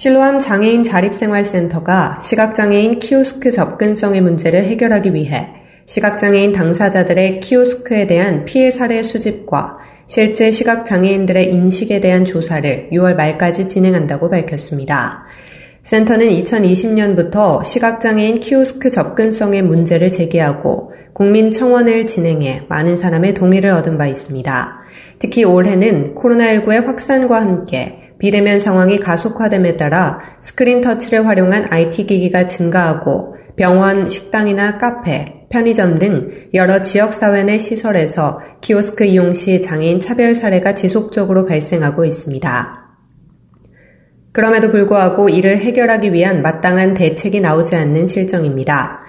실로암 0.00 0.40
장애인 0.40 0.82
자립생활센터가 0.82 2.20
시각장애인 2.22 3.00
키오스크 3.00 3.50
접근성의 3.50 4.22
문제를 4.22 4.64
해결하기 4.64 5.12
위해 5.12 5.50
시각장애인 5.84 6.52
당사자들의 6.52 7.40
키오스크에 7.40 8.06
대한 8.06 8.46
피해 8.46 8.70
사례 8.70 9.02
수집과 9.02 9.76
실제 10.06 10.50
시각장애인들의 10.50 11.52
인식에 11.52 12.00
대한 12.00 12.24
조사를 12.24 12.88
6월 12.94 13.14
말까지 13.14 13.68
진행한다고 13.68 14.30
밝혔습니다. 14.30 15.24
센터는 15.82 16.28
2020년부터 16.28 17.62
시각장애인 17.62 18.40
키오스크 18.40 18.90
접근성의 18.90 19.60
문제를 19.60 20.10
제기하고 20.10 20.92
국민청원을 21.12 22.06
진행해 22.06 22.62
많은 22.70 22.96
사람의 22.96 23.34
동의를 23.34 23.70
얻은 23.72 23.98
바 23.98 24.06
있습니다. 24.06 24.79
특히 25.20 25.44
올해는 25.44 26.14
코로나19의 26.14 26.86
확산과 26.86 27.40
함께 27.40 28.14
비대면 28.18 28.58
상황이 28.58 28.98
가속화됨에 28.98 29.76
따라 29.76 30.18
스크린 30.40 30.80
터치를 30.80 31.26
활용한 31.26 31.66
IT 31.70 32.06
기기가 32.06 32.46
증가하고 32.46 33.36
병원, 33.54 34.08
식당이나 34.08 34.78
카페, 34.78 35.46
편의점 35.50 35.98
등 35.98 36.30
여러 36.54 36.80
지역사회 36.80 37.44
내 37.44 37.58
시설에서 37.58 38.40
키오스크 38.62 39.04
이용 39.04 39.32
시 39.34 39.60
장애인 39.60 40.00
차별 40.00 40.34
사례가 40.34 40.74
지속적으로 40.74 41.44
발생하고 41.44 42.06
있습니다. 42.06 42.78
그럼에도 44.32 44.70
불구하고 44.70 45.28
이를 45.28 45.58
해결하기 45.58 46.12
위한 46.12 46.40
마땅한 46.40 46.94
대책이 46.94 47.40
나오지 47.40 47.74
않는 47.74 48.06
실정입니다. 48.06 49.00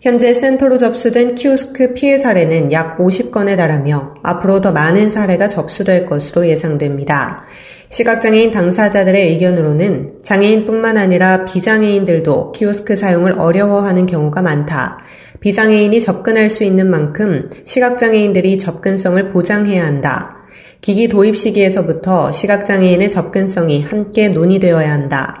현재 0.00 0.32
센터로 0.32 0.78
접수된 0.78 1.34
키오스크 1.34 1.92
피해 1.92 2.16
사례는 2.16 2.72
약 2.72 2.96
50건에 2.96 3.54
달하며 3.54 4.14
앞으로 4.22 4.62
더 4.62 4.72
많은 4.72 5.10
사례가 5.10 5.50
접수될 5.50 6.06
것으로 6.06 6.48
예상됩니다. 6.48 7.44
시각장애인 7.90 8.50
당사자들의 8.50 9.28
의견으로는 9.28 10.22
장애인뿐만 10.22 10.96
아니라 10.96 11.44
비장애인들도 11.44 12.52
키오스크 12.52 12.96
사용을 12.96 13.38
어려워하는 13.38 14.06
경우가 14.06 14.40
많다. 14.40 15.00
비장애인이 15.40 16.00
접근할 16.00 16.48
수 16.48 16.64
있는 16.64 16.88
만큼 16.88 17.50
시각장애인들이 17.64 18.56
접근성을 18.56 19.32
보장해야 19.32 19.84
한다. 19.84 20.38
기기 20.80 21.08
도입 21.08 21.36
시기에서부터 21.36 22.32
시각장애인의 22.32 23.10
접근성이 23.10 23.82
함께 23.82 24.28
논의되어야 24.28 24.90
한다. 24.90 25.39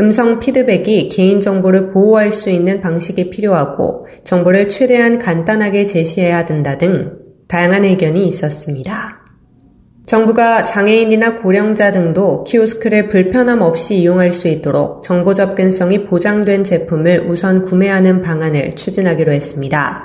음성 0.00 0.40
피드백이 0.40 1.08
개인정보를 1.08 1.92
보호할 1.92 2.32
수 2.32 2.48
있는 2.48 2.80
방식이 2.80 3.28
필요하고 3.28 4.06
정보를 4.24 4.70
최대한 4.70 5.18
간단하게 5.18 5.84
제시해야 5.84 6.46
된다 6.46 6.78
등 6.78 7.18
다양한 7.48 7.84
의견이 7.84 8.26
있었습니다. 8.26 9.20
정부가 10.06 10.64
장애인이나 10.64 11.36
고령자 11.36 11.92
등도 11.92 12.44
키오스크를 12.44 13.08
불편함 13.10 13.60
없이 13.60 13.96
이용할 13.96 14.32
수 14.32 14.48
있도록 14.48 15.02
정보 15.04 15.34
접근성이 15.34 16.06
보장된 16.06 16.64
제품을 16.64 17.26
우선 17.28 17.62
구매하는 17.62 18.22
방안을 18.22 18.76
추진하기로 18.76 19.32
했습니다. 19.32 20.04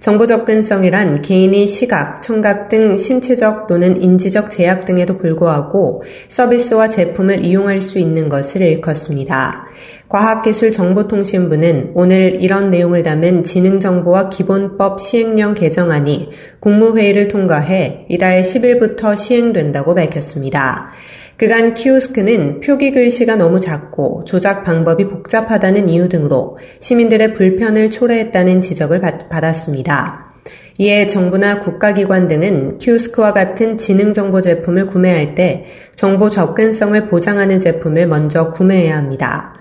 정보 0.00 0.26
접근성이란 0.26 1.22
개인이 1.22 1.66
시각, 1.66 2.22
청각 2.22 2.68
등 2.68 2.96
신체적 2.96 3.66
또는 3.66 4.00
인지적 4.00 4.50
제약 4.50 4.84
등에도 4.84 5.16
불구하고 5.16 6.02
서비스와 6.28 6.88
제품을 6.88 7.44
이용할 7.44 7.80
수 7.80 7.98
있는 7.98 8.28
것을 8.28 8.62
일컫습니다. 8.62 9.66
과학기술정보통신부는 10.08 11.92
오늘 11.94 12.40
이런 12.40 12.70
내용을 12.70 13.02
담은 13.02 13.42
지능정보와 13.42 14.28
기본법 14.28 15.00
시행령 15.00 15.54
개정안이 15.54 16.28
국무회의를 16.60 17.28
통과해 17.28 18.06
이달 18.08 18.40
10일부터 18.42 19.16
시행된다고 19.16 19.94
밝혔습니다. 19.94 20.92
그간 21.36 21.74
키오스크는 21.74 22.60
표기 22.60 22.92
글씨가 22.92 23.36
너무 23.36 23.60
작고 23.60 24.24
조작 24.24 24.64
방법이 24.64 25.08
복잡하다는 25.08 25.88
이유 25.90 26.08
등으로 26.08 26.56
시민들의 26.80 27.34
불편을 27.34 27.90
초래했다는 27.90 28.62
지적을 28.62 29.00
받았습니다. 29.00 30.32
이에 30.78 31.06
정부나 31.06 31.60
국가기관 31.60 32.28
등은 32.28 32.78
키오스크와 32.78 33.34
같은 33.34 33.76
지능정보 33.76 34.40
제품을 34.40 34.86
구매할 34.86 35.34
때 35.34 35.66
정보 35.94 36.30
접근성을 36.30 37.08
보장하는 37.08 37.58
제품을 37.58 38.06
먼저 38.06 38.50
구매해야 38.50 38.96
합니다. 38.96 39.54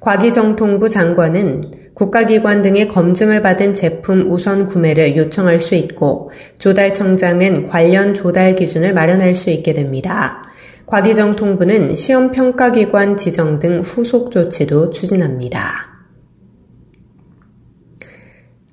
과기정통부 0.00 0.88
장관은 0.88 1.92
국가기관 1.94 2.62
등의 2.62 2.88
검증을 2.88 3.42
받은 3.42 3.74
제품 3.74 4.30
우선 4.30 4.66
구매를 4.66 5.16
요청할 5.16 5.58
수 5.58 5.74
있고 5.74 6.30
조달청장은 6.58 7.66
관련 7.66 8.14
조달 8.14 8.56
기준을 8.56 8.94
마련할 8.94 9.34
수 9.34 9.50
있게 9.50 9.74
됩니다. 9.74 10.49
과기정 10.90 11.36
통부는 11.36 11.94
시험평가기관 11.94 13.16
지정 13.16 13.60
등 13.60 13.78
후속 13.78 14.32
조치도 14.32 14.90
추진합니다. 14.90 15.88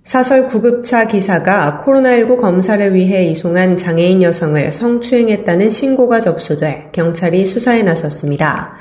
사설 0.04 0.48
구급차 0.48 1.06
기사가 1.06 1.80
코로나19 1.84 2.42
검사를 2.42 2.96
위해 2.96 3.26
이송한 3.26 3.78
장애인 3.78 4.24
여성을 4.24 4.72
성추행했다는 4.72 5.70
신고가 5.70 6.20
접수돼 6.20 6.90
경찰이 6.92 7.46
수사에 7.46 7.84
나섰습니다. 7.84 8.78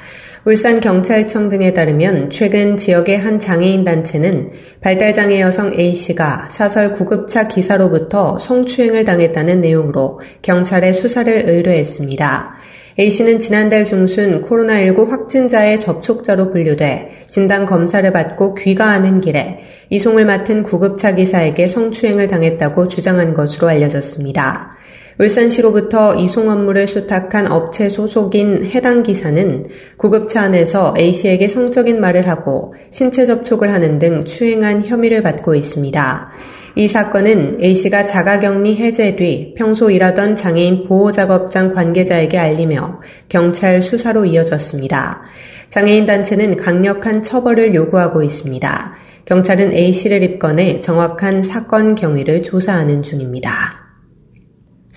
울산경찰청 0.47 1.51
등에 1.51 1.75
따르면 1.75 2.31
최근 2.31 2.79
지역의 2.79 3.19
한 3.19 3.39
장애인 3.39 3.85
단체는 3.85 4.51
발달장애 4.81 5.41
여성 5.43 5.75
A씨가 5.79 6.49
사설 6.51 6.93
구급차 6.93 7.49
기사로부터 7.49 8.39
성추행을 8.39 9.05
당했다는 9.05 9.61
내용으로 9.61 10.21
경찰에 10.41 10.95
수사를 10.95 11.51
의뢰했습니다. 11.51 12.57
A씨는 12.99 13.41
지난달 13.41 13.85
중순 13.85 14.41
코로나19 14.41 15.11
확진자의 15.11 15.79
접촉자로 15.79 16.51
분류돼 16.51 17.11
진단 17.27 17.67
검사를 17.67 18.11
받고 18.11 18.55
귀가하는 18.55 19.21
길에 19.21 19.61
이송을 19.91 20.25
맡은 20.25 20.63
구급차 20.63 21.15
기사에게 21.15 21.67
성추행을 21.67 22.27
당했다고 22.27 22.89
주장한 22.89 23.35
것으로 23.35 23.69
알려졌습니다. 23.69 24.77
울산시로부터 25.19 26.15
이송 26.17 26.51
업무를 26.51 26.87
수탁한 26.87 27.51
업체 27.51 27.89
소속인 27.89 28.67
해당 28.67 29.03
기사는 29.03 29.67
구급차 29.97 30.43
안에서 30.43 30.95
A씨에게 30.99 31.49
성적인 31.49 32.01
말을 32.01 32.29
하고 32.29 32.75
신체 32.91 33.25
접촉을 33.25 33.73
하는 33.73 33.99
등 33.99 34.25
추행한 34.25 34.83
혐의를 34.85 35.23
받고 35.23 35.55
있습니다. 35.55 36.31
이 36.79 36.89
사건은 36.89 37.63
A씨가 37.63 38.05
자가격리 38.05 38.77
해제 38.77 39.17
뒤 39.17 39.55
평소 39.57 39.91
일하던 39.91 40.37
장애인 40.37 40.87
보호작업장 40.87 41.73
관계자에게 41.73 42.37
알리며 42.37 43.01
경찰 43.31 43.81
수사로 43.81 44.27
이어졌습니다. 44.27 45.23
장애인 45.71 46.05
단체는 46.05 46.57
강력한 46.59 47.23
처벌을 47.23 47.75
요구하고 47.75 48.23
있습니다. 48.23 48.95
경찰은 49.25 49.73
A씨를 49.73 50.23
입건해 50.23 50.81
정확한 50.81 51.43
사건 51.43 51.95
경위를 51.95 52.43
조사하는 52.43 53.03
중입니다. 53.03 53.76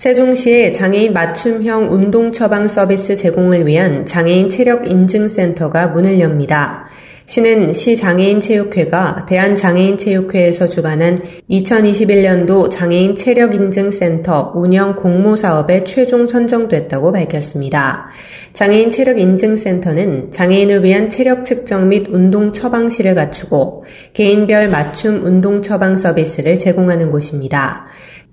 세종시의 0.00 0.72
장애인 0.72 1.12
맞춤형 1.12 1.92
운동 1.92 2.32
처방 2.32 2.68
서비스 2.68 3.14
제공을 3.16 3.66
위한 3.66 4.06
장애인 4.06 4.48
체력 4.48 4.88
인증센터가 4.88 5.88
문을 5.88 6.20
엽니다. 6.20 6.86
시는 7.26 7.74
시장애인 7.74 8.40
체육회가 8.40 9.26
대한장애인체육회에서 9.28 10.68
주관한 10.68 11.20
2021년도 11.50 12.70
장애인 12.70 13.14
체력인증센터 13.14 14.54
운영 14.56 14.96
공모 14.96 15.36
사업에 15.36 15.84
최종 15.84 16.26
선정됐다고 16.26 17.12
밝혔습니다. 17.12 18.08
장애인 18.54 18.88
체력인증센터는 18.88 20.30
장애인을 20.30 20.82
위한 20.82 21.10
체력 21.10 21.44
측정 21.44 21.90
및 21.90 22.06
운동 22.08 22.54
처방실을 22.54 23.14
갖추고 23.14 23.84
개인별 24.14 24.70
맞춤 24.70 25.22
운동 25.22 25.60
처방 25.60 25.98
서비스를 25.98 26.58
제공하는 26.58 27.10
곳입니다. 27.10 27.86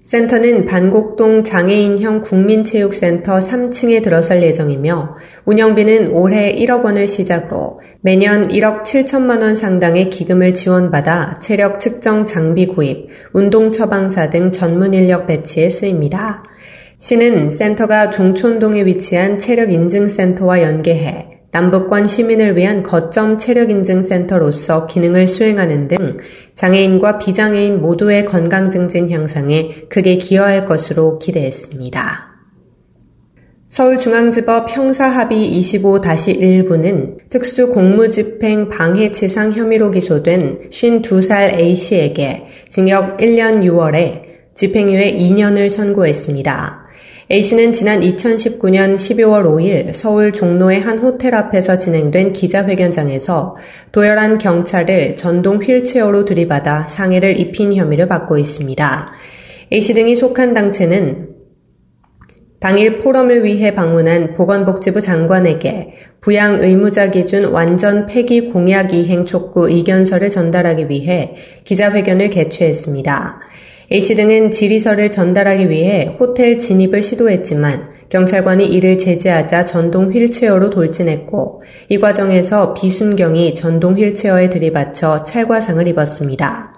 센터는 0.08 0.66
반곡동 0.66 1.44
장애인형 1.44 2.22
국민체육센터 2.22 3.40
3층에 3.40 4.02
들어설 4.02 4.42
예정이며 4.42 5.18
운영비는 5.44 6.14
올해 6.14 6.56
1억 6.56 6.86
원을 6.86 7.10
시작으로 7.10 7.82
매년 8.00 8.48
1억 8.48 8.84
7천만 8.84 9.42
원 9.42 9.58
상당의 9.58 10.10
기금을 10.10 10.54
지원받아 10.54 11.40
체력 11.42 11.82
측정 11.82 12.26
장비 12.26 12.68
구입, 12.68 13.10
운동 13.34 13.74
처방사 13.74 14.30
등 14.30 14.54
전문 14.54 14.94
인력 14.94 15.28
배치에 15.28 15.70
쓰입니다. 15.70 16.46
시는 17.00 17.50
센터가 17.50 18.10
종촌동에 18.10 18.86
위치한 18.86 19.38
체력 19.40 19.74
인증센터와 19.74 20.62
연계해 20.62 21.38
남북권 21.52 22.06
시민을 22.06 22.56
위한 22.56 22.84
거점 22.84 23.38
체력인증센터로서 23.38 24.86
기능을 24.86 25.28
수행하는 25.28 25.88
등 25.88 26.18
장애인과 26.58 27.20
비장애인 27.20 27.82
모두의 27.82 28.26
건강 28.26 28.70
증진 28.72 29.12
향상에 29.12 29.86
크게 29.90 30.18
기여할 30.18 30.66
것으로 30.66 31.20
기대했습니다. 31.20 32.26
서울중앙지법 33.70 34.76
형사합의 34.76 35.60
25-1부는 35.60 37.30
특수 37.30 37.70
공무집행 37.70 38.70
방해치상 38.70 39.54
혐의로 39.54 39.92
기소된 39.92 40.70
52살 40.72 41.60
A씨에게 41.60 42.48
징역 42.70 43.18
1년 43.18 43.62
6월에 43.62 44.56
집행유예 44.56 45.14
2년을 45.16 45.70
선고했습니다. 45.70 46.87
A씨는 47.30 47.74
지난 47.74 48.00
2019년 48.00 48.96
12월 48.96 49.44
5일 49.44 49.92
서울 49.92 50.32
종로의 50.32 50.80
한 50.80 50.98
호텔 50.98 51.36
앞에서 51.36 51.78
진행된 51.78 52.32
기자회견장에서 52.32 53.58
도열한 53.92 54.38
경찰을 54.38 55.18
전동 55.18 55.62
휠체어로 55.62 56.24
들이받아 56.24 56.84
상해를 56.88 57.38
입힌 57.38 57.76
혐의를 57.76 58.08
받고 58.08 58.38
있습니다. 58.38 59.12
A씨 59.74 59.94
등이 59.94 60.16
속한 60.16 60.54
당체는 60.54 61.36
당일 62.62 63.00
포럼을 63.00 63.44
위해 63.44 63.76
방문한 63.76 64.34
보건복지부 64.34 65.02
장관에게 65.02 65.96
부양 66.22 66.62
의무자 66.62 67.12
기준 67.12 67.52
완전 67.52 68.08
폐기 68.08 68.52
공약 68.52 68.94
이행 68.94 69.26
촉구 69.26 69.70
의견서를 69.70 70.30
전달하기 70.30 70.90
위해 70.90 71.36
기자회견을 71.66 72.30
개최했습니다. 72.30 73.42
A씨 73.90 74.16
등은 74.16 74.52
질의서를 74.52 75.10
전달하기 75.12 75.70
위해 75.70 76.14
호텔 76.20 76.58
진입을 76.58 77.02
시도했지만 77.02 77.88
경찰관이 78.10 78.68
이를 78.68 78.98
제지하자 78.98 79.64
전동 79.64 80.12
휠체어로 80.12 80.72
돌진했고 80.72 81.64
이 81.88 81.98
과정에서 81.98 82.74
비순경이 82.74 83.54
전동 83.54 83.98
휠체어에 83.98 84.50
들이받쳐 84.50 85.24
찰과상을 85.24 85.88
입었습니다. 85.88 86.74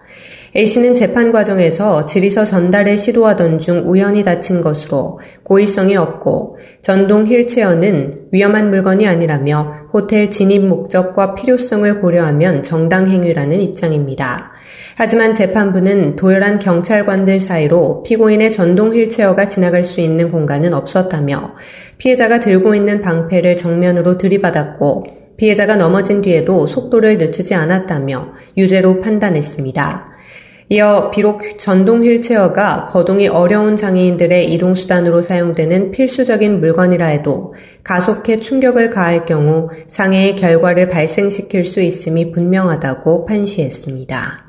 A씨는 0.56 0.94
재판 0.94 1.32
과정에서 1.32 2.06
질의서 2.06 2.46
전달을 2.46 2.98
시도하던 2.98 3.58
중 3.58 3.90
우연히 3.90 4.24
다친 4.24 4.62
것으로 4.62 5.20
고의성이 5.44 5.96
없고 5.96 6.58
전동 6.82 7.26
휠체어는 7.26 8.30
위험한 8.32 8.70
물건이 8.70 9.08
아니라며 9.08 9.90
호텔 9.94 10.30
진입 10.30 10.66
목적과 10.66 11.34
필요성을 11.34 12.02
고려하면 12.02 12.62
정당 12.62 13.08
행위라는 13.08 13.62
입장입니다. 13.62 14.54
하지만 15.02 15.32
재판부는 15.32 16.18
도열한 16.18 16.60
경찰관들 16.60 17.40
사이로 17.40 18.04
피고인의 18.04 18.52
전동 18.52 18.94
휠체어가 18.94 19.48
지나갈 19.48 19.82
수 19.82 20.02
있는 20.02 20.30
공간은 20.30 20.74
없었다며 20.74 21.56
피해자가 21.98 22.42
들고 22.42 22.76
있는 22.76 23.02
방패를 23.02 23.56
정면으로 23.56 24.18
들이받았고 24.18 25.06
피해자가 25.38 25.78
넘어진 25.78 26.22
뒤에도 26.22 26.68
속도를 26.68 27.18
늦추지 27.18 27.56
않았다며 27.56 28.34
유죄로 28.58 29.00
판단했습니다. 29.00 30.10
이어 30.68 31.12
비록 31.12 31.58
전동 31.58 32.04
휠체어가 32.04 32.88
거동이 32.88 33.30
어려운 33.30 33.78
장애인들의 33.78 34.52
이동수단으로 34.52 35.22
사용되는 35.22 35.92
필수적인 35.92 36.60
물건이라 36.60 37.06
해도 37.06 37.54
가속해 37.86 38.42
충격을 38.42 38.90
가할 38.90 39.26
경우 39.26 39.70
상해의 39.88 40.36
결과를 40.36 40.90
발생시킬 40.90 41.64
수 41.64 41.80
있음이 41.80 42.34
분명하다고 42.34 43.26
판시했습니다. 43.26 44.49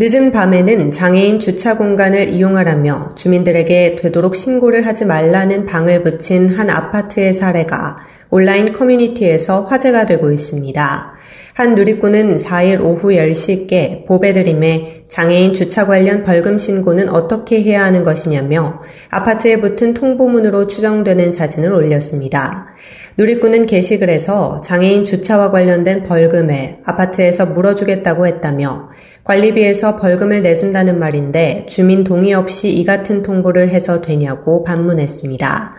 늦은 0.00 0.30
밤에는 0.30 0.92
장애인 0.92 1.40
주차 1.40 1.76
공간을 1.76 2.28
이용하라며 2.28 3.16
주민들에게 3.16 3.96
되도록 4.00 4.36
신고를 4.36 4.86
하지 4.86 5.04
말라는 5.04 5.66
방을 5.66 6.04
붙인 6.04 6.48
한 6.48 6.70
아파트의 6.70 7.34
사례가 7.34 7.96
온라인 8.30 8.72
커뮤니티에서 8.72 9.62
화제가 9.64 10.06
되고 10.06 10.30
있습니다. 10.30 11.14
한 11.54 11.74
누리꾼은 11.74 12.36
4일 12.36 12.80
오후 12.80 13.08
10시께 13.08 14.06
보배드림에 14.06 15.06
장애인 15.08 15.54
주차 15.54 15.86
관련 15.86 16.22
벌금 16.22 16.58
신고는 16.58 17.08
어떻게 17.08 17.60
해야 17.60 17.82
하는 17.82 18.04
것이냐며 18.04 18.82
아파트에 19.10 19.60
붙은 19.60 19.94
통보문으로 19.94 20.68
추정되는 20.68 21.32
사진을 21.32 21.72
올렸습니다. 21.72 22.68
누리꾼은 23.16 23.66
게시글에서 23.66 24.60
장애인 24.60 25.04
주차와 25.04 25.50
관련된 25.50 26.04
벌금을 26.04 26.78
아파트에서 26.84 27.46
물어주겠다고 27.46 28.28
했다며 28.28 28.90
관리비에서 29.28 29.96
벌금을 29.96 30.40
내준다는 30.40 30.98
말인데 30.98 31.66
주민 31.68 32.02
동의 32.02 32.32
없이 32.32 32.72
이 32.72 32.82
같은 32.86 33.22
통보를 33.22 33.68
해서 33.68 34.00
되냐고 34.00 34.64
반문했습니다. 34.64 35.74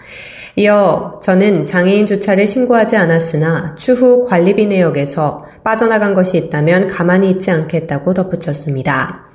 이어 0.58 1.20
저는 1.24 1.66
장애인 1.66 2.06
주차를 2.06 2.46
신고하지 2.46 2.96
않았으나 2.96 3.76
추후 3.76 4.24
관리비 4.26 4.68
내역에서 4.68 5.46
빠져나간 5.64 6.14
것이 6.14 6.38
있다면 6.38 6.86
가만히 6.88 7.32
있지 7.32 7.50
않겠다고 7.50 8.14
덧붙였습니다. 8.14 9.29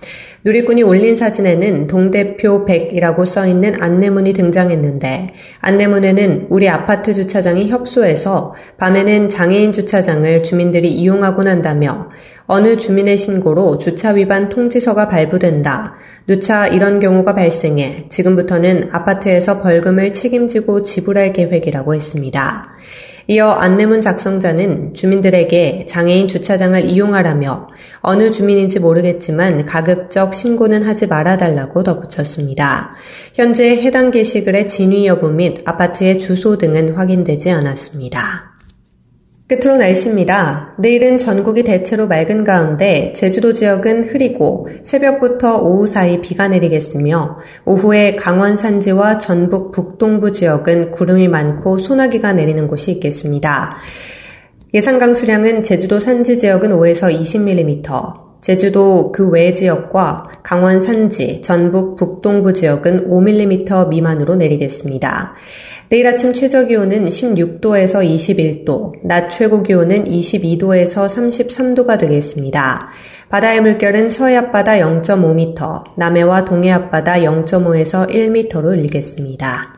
누리꾼이 0.44 0.82
올린 0.82 1.16
사진에는 1.16 1.86
동대표 1.86 2.66
100이라고 2.66 3.24
써있는 3.24 3.80
안내문이 3.80 4.34
등장했는데 4.34 5.30
안내문에는 5.60 6.48
우리 6.50 6.68
아파트 6.68 7.14
주차장이 7.14 7.70
협소해서 7.70 8.54
밤에는 8.76 9.30
장애인 9.30 9.72
주차장을 9.72 10.42
주민들이 10.42 10.92
이용하곤 10.92 11.48
한다며 11.48 12.10
어느 12.46 12.76
주민의 12.76 13.16
신고로 13.16 13.78
주차 13.78 14.10
위반 14.10 14.50
통지서가 14.50 15.08
발부된다. 15.08 15.94
누차 16.26 16.66
이런 16.66 17.00
경우가 17.00 17.34
발생해 17.34 18.08
지금부터는 18.10 18.90
아파트에서 18.92 19.62
벌금을 19.62 20.12
책임지고 20.12 20.82
지불할 20.82 21.32
계획이라고 21.32 21.94
했습니다. 21.94 22.74
이어 23.26 23.50
안내문 23.52 24.02
작성자는 24.02 24.94
주민들에게 24.94 25.86
장애인 25.88 26.28
주차장을 26.28 26.84
이용하라며 26.84 27.68
어느 28.00 28.30
주민인지 28.30 28.80
모르겠지만 28.80 29.64
가급적 29.64 30.34
신고는 30.34 30.82
하지 30.82 31.06
말아달라고 31.06 31.82
덧붙였습니다. 31.82 32.94
현재 33.34 33.82
해당 33.82 34.10
게시글의 34.10 34.66
진위 34.66 35.06
여부 35.06 35.30
및 35.30 35.62
아파트의 35.64 36.18
주소 36.18 36.58
등은 36.58 36.94
확인되지 36.94 37.50
않았습니다. 37.50 38.53
끝으로 39.54 39.76
날씨입니다. 39.76 40.74
내일은 40.78 41.18
전국이 41.18 41.62
대체로 41.62 42.08
맑은 42.08 42.42
가운데 42.42 43.12
제주도 43.14 43.52
지역은 43.52 44.04
흐리고 44.04 44.68
새벽부터 44.82 45.58
오후 45.58 45.86
사이 45.86 46.20
비가 46.20 46.48
내리겠으며 46.48 47.38
오후에 47.64 48.16
강원 48.16 48.56
산지와 48.56 49.18
전북 49.18 49.70
북동부 49.70 50.32
지역은 50.32 50.90
구름이 50.90 51.28
많고 51.28 51.78
소나기가 51.78 52.32
내리는 52.32 52.66
곳이 52.66 52.90
있겠습니다. 52.92 53.78
예상 54.72 54.98
강수량은 54.98 55.62
제주도 55.62 56.00
산지 56.00 56.36
지역은 56.36 56.70
5에서 56.70 57.16
20mm, 57.16 58.23
제주도 58.44 59.10
그 59.10 59.30
외 59.30 59.54
지역과 59.54 60.28
강원 60.42 60.78
산지, 60.78 61.40
전북 61.40 61.96
북동부 61.96 62.52
지역은 62.52 63.08
5mm 63.08 63.88
미만으로 63.88 64.36
내리겠습니다. 64.36 65.32
내일 65.88 66.06
아침 66.06 66.34
최저 66.34 66.66
기온은 66.66 67.06
16도에서 67.06 68.04
21도, 68.04 68.92
낮 69.02 69.30
최고 69.30 69.62
기온은 69.62 70.04
22도에서 70.04 71.08
33도가 71.08 71.98
되겠습니다. 71.98 72.90
바다의 73.30 73.62
물결은 73.62 74.10
서해 74.10 74.36
앞바다 74.36 74.72
0.5m, 74.72 75.96
남해와 75.96 76.44
동해 76.44 76.70
앞바다 76.70 77.20
0.5에서 77.20 78.10
1m로 78.10 78.76
일겠습니다. 78.78 79.74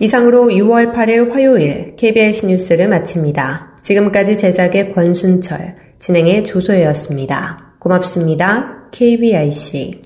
이상으로 0.00 0.46
6월 0.48 0.92
8일 0.92 1.30
화요일 1.30 1.94
KBS 1.94 2.46
뉴스를 2.46 2.88
마칩니다. 2.88 3.76
지금까지 3.80 4.38
제작의 4.38 4.92
권순철, 4.92 5.76
진행의 6.00 6.42
조소혜였습니다. 6.42 7.65
고맙습니다. 7.78 8.88
KBIC 8.90 10.02